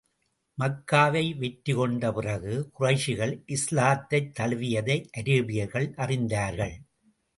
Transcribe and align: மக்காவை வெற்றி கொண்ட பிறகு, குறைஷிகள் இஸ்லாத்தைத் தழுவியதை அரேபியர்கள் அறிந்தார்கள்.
மக்காவை 0.57 1.37
வெற்றி 1.37 1.73
கொண்ட 1.73 2.11
பிறகு, 2.11 2.71
குறைஷிகள் 2.79 3.43
இஸ்லாத்தைத் 3.47 4.31
தழுவியதை 4.39 5.05
அரேபியர்கள் 5.17 5.87
அறிந்தார்கள். 5.97 6.75